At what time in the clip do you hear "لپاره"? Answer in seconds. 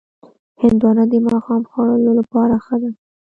2.19-2.55